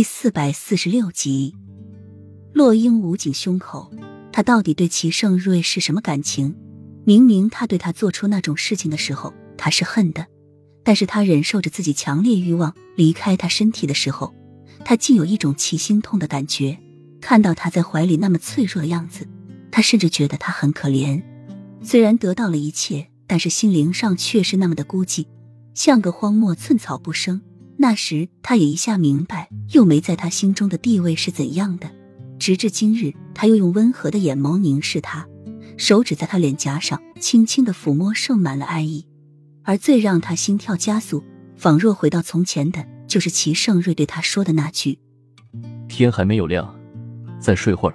[0.00, 1.54] 第四百四十六集，
[2.54, 3.92] 洛英捂紧胸口，
[4.32, 6.56] 他到底对齐盛瑞是什么感情？
[7.04, 10.26] 明明他对他做出那种事情的时候，他是恨的，
[10.82, 14.34] 但是他忍受着自己强烈欲望离开他身体的时候，
[14.86, 16.78] 他竟有一种奇心痛的感觉。
[17.20, 19.28] 看到他在怀里那么脆弱的样子，
[19.70, 21.22] 他甚至觉得他很可怜。
[21.82, 25.26] 虽然得到了一切，但是心灵上却是那么的孤寂，
[25.74, 27.42] 像个荒漠，寸草不生。
[27.82, 31.90] 那时，他也一下明白幼梅在他心中的地位是怎样的。
[32.38, 35.26] 直至今日，他又用温和的眼眸凝视他，
[35.78, 39.06] 手指在他脸颊上轻轻的抚摸，盛满了爱意。
[39.62, 41.24] 而最让他心跳加速，
[41.56, 44.98] 仿若回到从前的，就是齐盛瑞对他说的那句
[45.88, 46.78] ：“天还没有亮，
[47.40, 47.94] 再睡会儿。”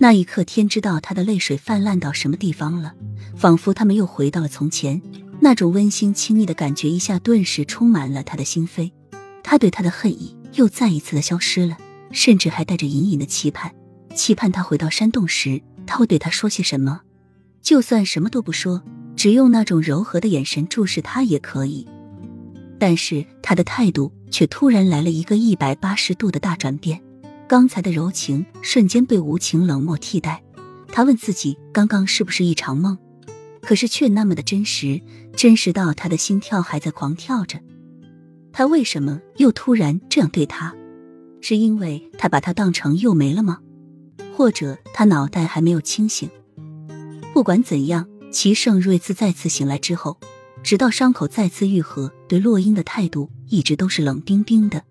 [0.00, 2.94] 那一刻，天知道他的泪水泛滥到什么地方了，
[3.36, 5.02] 仿佛他们又回到了从前。
[5.40, 8.90] 那种温馨亲昵的感觉一下顿时充满了他的心扉，
[9.42, 11.76] 他对他的恨意又再一次的消失了，
[12.10, 13.72] 甚至还带着隐隐的期盼，
[14.14, 17.02] 期盼他回到山洞时他会对他说些什么，
[17.62, 18.82] 就算什么都不说，
[19.16, 21.86] 只用那种柔和的眼神注视他也可以。
[22.78, 27.00] 但是他的态度却突然来了一个一百八十度的大转变，
[27.48, 30.42] 刚才的柔情瞬间被无情冷漠替代。
[30.90, 32.98] 他问自己，刚刚是不是一场梦？
[33.68, 34.98] 可是却那么的真实，
[35.36, 37.60] 真实到他的心跳还在狂跳着。
[38.50, 40.74] 他为什么又突然这样对他？
[41.42, 43.58] 是因为他把他当成又没了吗？
[44.34, 46.30] 或者他脑袋还没有清醒？
[47.34, 50.18] 不管怎样，齐盛瑞自再次醒来之后，
[50.62, 54.82] 直到伤口再次愈合，对洛英的态度一直都是冷冰冰的，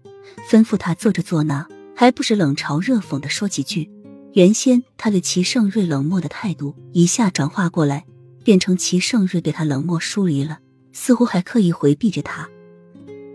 [0.48, 3.90] 吩咐他做这做那，还不是冷嘲热讽的说几句。
[4.34, 8.06] 原先他对齐盛瑞冷漠的态度，一下转化过来。
[8.48, 10.60] 变成齐盛瑞对他冷漠疏离了，
[10.94, 12.48] 似乎还刻意回避着他。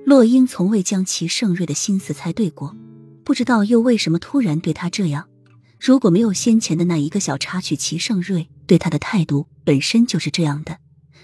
[0.07, 2.75] 洛英从未将齐盛瑞的心思猜对过，
[3.23, 5.29] 不知道又为什么突然对他这样。
[5.79, 10.79] 如果没有先前的那一个小插曲，齐盛瑞对他的态度本身就是这样的。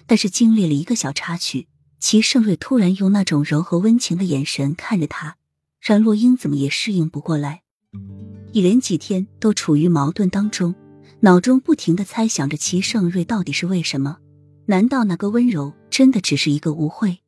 [0.07, 5.37] 但是经历了一个小插曲，齐盛瑞突然用那种柔和温情的眼神看着他，
[5.81, 7.63] 让洛英怎么也适应不过来。
[8.53, 10.75] 一连几天都处于矛盾当中。
[11.21, 14.19] 脑中不停的猜想着齐盛瑞到底是为什么？
[14.67, 17.19] 难道那个温柔真的只是一个误会？